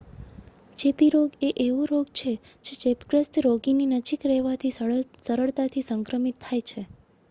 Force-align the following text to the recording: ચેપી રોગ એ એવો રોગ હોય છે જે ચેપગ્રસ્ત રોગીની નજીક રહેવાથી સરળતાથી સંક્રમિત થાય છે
ચેપી 0.79 1.09
રોગ 1.09 1.29
એ 1.39 1.49
એવો 1.59 1.83
રોગ 1.85 2.07
હોય 2.09 2.15
છે 2.15 2.31
જે 2.65 2.73
ચેપગ્રસ્ત 2.83 3.33
રોગીની 3.39 3.91
નજીક 3.93 4.21
રહેવાથી 4.25 4.75
સરળતાથી 5.23 5.87
સંક્રમિત 5.87 6.37
થાય 6.39 6.63
છે 6.63 6.81